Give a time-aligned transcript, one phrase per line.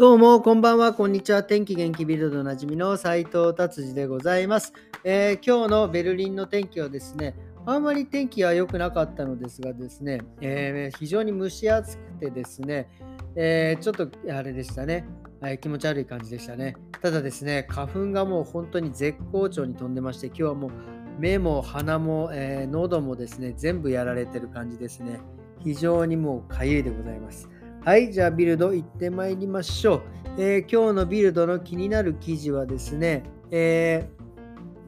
[0.00, 1.44] どうも、こんばんは、こんにちは。
[1.44, 4.72] 天気元気ビルドおなじみの斉藤達治でございます、
[5.04, 12.88] えー、今日のベルリンの天気はですね、あんまり天気は良くなかったのですがですね、えー、非常に蒸し暑くてですね、
[13.36, 15.04] えー、ちょっとあれでしたね、
[15.38, 16.76] はい、気持ち悪い感じでしたね。
[17.02, 20.70] ただですね、花粉がもう本当に絶好調に飛んでまして、今日はもう
[21.18, 25.20] 目も鼻も、え喉もですね、全部やられてる感じですね。
[25.62, 27.50] 非常にもうかゆいでございます。
[27.82, 30.02] はい、じゃあビルド行ってまいりましょう。
[30.36, 34.06] えー、今日のビルドの気になる記事はですね、え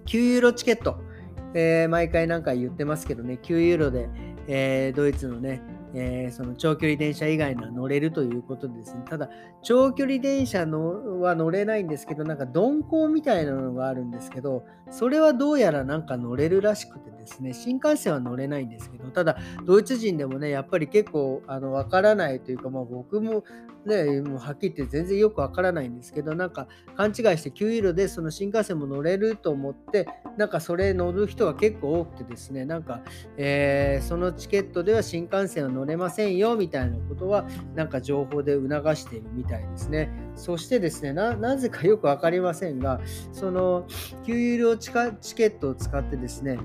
[0.05, 0.99] ー、9ユーロチケット、
[1.55, 4.11] えー、毎回何か言ってますけどね、9ユーロで、
[4.47, 5.63] えー、ドイツのね、
[5.95, 9.03] えー、その長距離電車以外のは乗れるということですね。
[9.09, 9.29] ただ、
[9.63, 23.45] 長距離電車のは乗れないんですけど、なんか鈍行みたいなのがあるんですけど、それはどうやらなんか乗れるらしくてですね、新幹線は乗れないんですけど、ただ、ドイツ人でもね、やっぱり結構あの分からないというか、まあ、僕も
[23.85, 33.01] ね、もうはっきり言って全然よく分からないんですけど、なんか勘違いして9ユーロでその新幹線も乗れると思って、なんかそれ乗る人は結構多くてですね、なんか、
[33.37, 40.11] えー、そのチケットでは新幹線は乗れませんよみたいなことは、なんか情報で促しているみたいですね。
[40.35, 43.01] そしてですね、なぜかよく分かりませんが、
[43.33, 43.87] その
[44.25, 44.91] 9ユーロチ
[45.35, 46.59] ケットを使ってですね、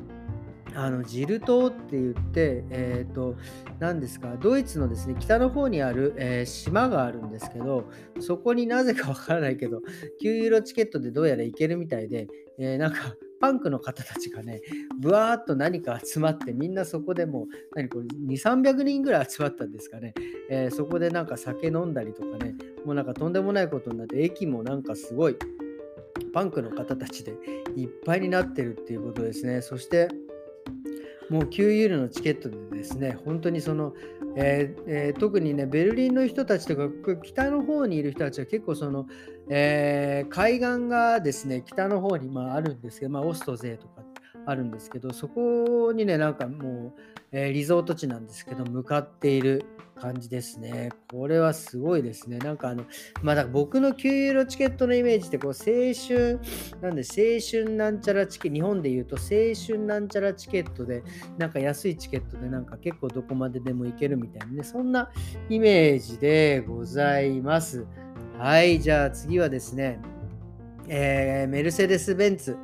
[0.77, 3.35] あのジル島って言って、えーと、
[3.79, 9.79] 何ですかドイツのですね北の方にある、えー、島があるんですけどそこになぜかわからないけど
[10.21, 12.27] 9ユーロチケットでどうやら行けるみたいで、
[12.59, 14.61] えー、なんかパンクの方たちがね、
[14.99, 20.13] ぶわーっと何か集まって、みんなそこでもう、何これ、2、300人ぐらい集まったんですかね、
[20.49, 25.37] えー、そこでなんか酒飲んだりとかね、もうなんかとんでもないことになって、駅もなんかすごい、
[26.33, 27.33] パンクの方たちで
[27.75, 29.61] いっぱいになってるっていうことですね。
[29.61, 30.09] そして、
[31.29, 33.93] もう9ユーロのチケットでですね、本当にその、
[34.39, 36.89] えーえー、特にね、ベルリンの人たちとか、
[37.23, 39.07] 北の方にいる人たちは結構その、
[39.49, 44.03] えー、海岸がですね、北の方にまああるんですけど、まあ、オスト勢とか
[44.47, 47.01] あるんですけど、そこにね、なんかもう、
[47.33, 49.65] えー、リゾート地なんですけど、向かっている
[49.99, 50.89] 感じですね。
[51.11, 52.37] これはすごいですね。
[52.37, 52.85] なんかあの、
[53.21, 56.39] まだ僕の9ユーロチケットのイメージって、こう、青春、
[56.81, 61.03] なんで、青春なんちゃらチケット、日本で言うと、青春なんちゃらチケットで、
[61.37, 65.11] なんか安いチケットで、なんか結構どこまででも行けるみたいなね、そんな
[65.49, 67.85] イメージでございます。
[68.37, 69.99] はい、じゃあ次はですね、
[70.87, 72.55] えー、メルセデス・ベンツ。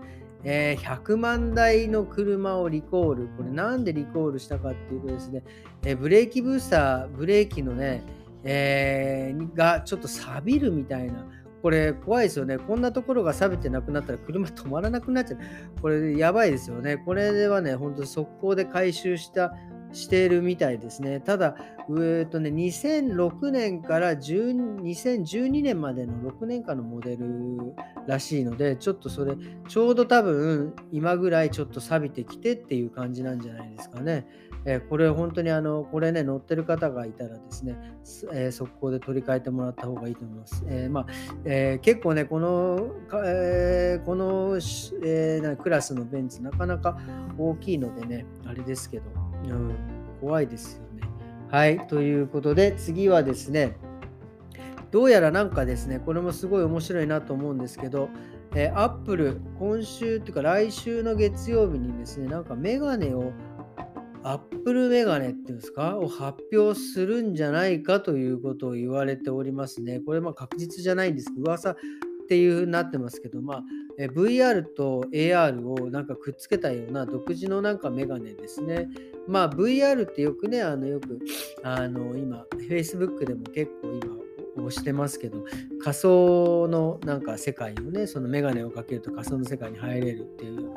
[0.44, 3.28] えー、100万台の車をリコール。
[3.38, 5.44] これなんでリコールしたかっていうとですね、
[5.84, 8.04] えー、ブレーキブースター、ブレーキのね、
[8.44, 11.26] えー、がちょっと錆びるみたいな。
[11.62, 12.58] これ怖いですよね。
[12.58, 15.40] こんなところが錆びてなくなったら車止まらなくなっちゃう。
[15.82, 16.98] これやばいですよね。
[16.98, 19.54] これではね、本当速攻で回収した
[19.94, 21.20] しているみたいですね。
[21.20, 21.56] ただ、
[21.90, 27.74] えーとね、2006年から2012年までの6年間のモデル
[28.08, 29.36] らしいので、ちょっとそれ、
[29.68, 34.28] ちょうど多分今ぐらいちょっと錆びてきてっていう感じなんじゃないですかね。
[34.66, 37.78] えー、これ本当にあの、これね、乗ってる方がいたらですね、
[38.32, 40.64] えー、速攻で取り替えてもらった方がいいと思います。
[40.68, 41.06] えー、まあ
[41.44, 42.92] え結構ね、この、
[43.26, 44.58] えこの、
[45.04, 46.98] えクラスのベンツなかなか
[47.38, 49.06] 大きいのでね、あれですけど、
[49.52, 49.76] うん、
[50.22, 51.10] 怖いですよね。
[51.50, 53.78] はい、ということで次はですね、
[54.92, 58.10] どうやらなんかですね、これもすごい面白いなと思うんですけど、
[58.56, 63.32] えー、アップル、今週っていうか来週の月曜日にですね、なんかメガネを、
[64.24, 70.00] アップルメガネっていうんですか、を発表するんじゃないかということを言われておりますね。
[70.00, 71.76] これま確実じゃないんですけど、噂
[72.24, 73.64] っていう風になってますけど、まあ、
[74.00, 78.90] え VR と AR をなんかくっつけたような独自のなんかメガネですね。
[79.28, 81.20] まあ VR ってよくね、あのよく
[81.64, 85.44] あの今 Facebook でも結構今をしてますけど
[85.84, 90.73] 仮想のなんか世界をねそのメガネをかけると仮想の世界に入れるっていう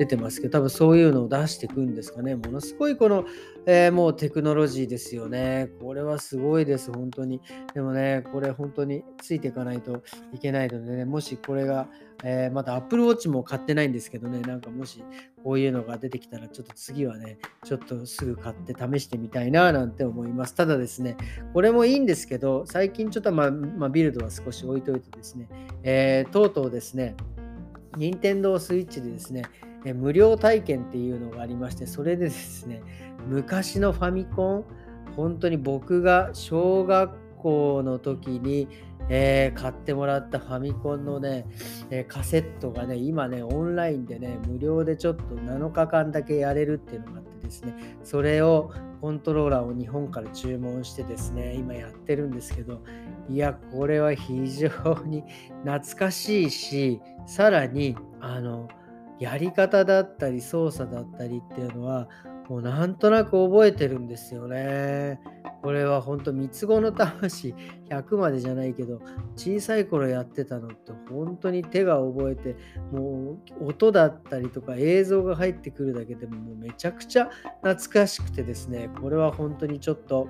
[0.00, 2.34] 出てますけど多分そういうのを出していくんですかね。
[2.34, 3.26] ものすごいこの、
[3.66, 5.68] えー、もうテクノロジーですよね。
[5.78, 7.42] これはすごいです本当に。
[7.74, 10.02] でもねこれ本当についていかないと
[10.32, 11.04] いけないのでね。
[11.04, 11.86] もしこれが
[12.22, 15.02] えー、また Apple Watch も買ってないんですけどね、なんかもし
[15.42, 20.54] こういうのが出てきたら、ちょっと次はね、ちょっとすぐ買って試してみたいななんて思います。
[20.54, 21.16] ただですね、
[21.54, 25.48] これもいいんですけど、最近ちょっとま、ま、ビルドは少し置いといてですね、
[25.82, 27.16] えー、とうとうですね、
[27.96, 29.42] 任天堂 switch でですね、
[29.84, 32.82] え無料体験っていうのがありまして、それでですね、
[33.28, 34.64] 昔のファミコン、
[35.16, 38.68] 本当に僕が小学校の時に、
[39.08, 41.46] えー、買ってもらったファミコンのね、
[41.90, 47.74] えー、カセットがね、今ね、オンラインでね、無料でちょっと7日間だけやれるっていうのがあってですね、
[48.04, 52.82] それをコントローラーを日本から注文してですね、今やってるんですけど、
[53.28, 54.68] いや、これは非常
[55.04, 55.24] に
[55.64, 58.68] 懐かしいし、さらに、あの、
[59.20, 62.08] やり方だったり操作だったりっていうのは、
[62.48, 65.20] もうなんとなく覚えてるんですよね。
[65.62, 67.54] これは本当三つ子の魂
[67.90, 69.00] 100までじゃないけど
[69.36, 72.56] 小さい頃やってたのって本当に手が覚えて
[72.90, 77.28] もう音だったりとか映像が入ってくるだけでももうめちゃくちゃ
[77.62, 80.28] 懐かしくてですねこれは本当にちょっと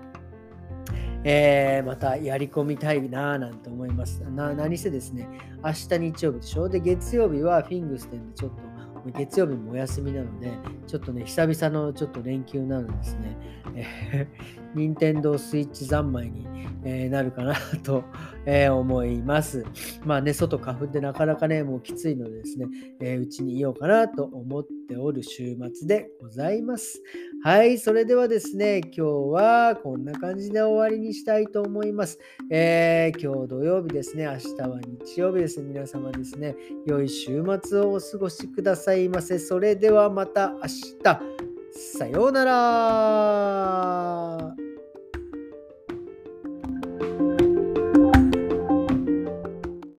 [1.23, 4.23] えー、またやり込みたいなぁなんて思います。
[4.23, 5.29] な何せですね、
[5.63, 6.69] 明日日曜日でしょ？
[6.69, 8.63] で、月曜日はフィングステンでちょっと
[9.07, 10.51] 月曜日もお休みなので、
[10.87, 13.37] ちょっとね、久々のちょっと連休なのですね、
[13.75, 16.47] えー、任天堂スイッチ三昧に、
[16.85, 18.05] えー、なるかなと、
[18.47, 19.65] えー、思います。
[20.05, 22.67] まあね、外花粉でなかなかね、もうきついのでですね、
[23.01, 27.03] えうちにいようかなと思っておる週末でございます。
[27.43, 29.03] はい、それではですね、今日
[29.33, 32.19] はこんな感じで終わりにしたいと思います。
[32.51, 36.57] えー、今日土曜日ですね、明日は日曜日ですね、皆様ですね、
[36.87, 39.39] 良い週末をお過ごしくださいませ。
[39.39, 40.61] それではまた明
[41.03, 41.51] 日。
[41.73, 42.55] さようなら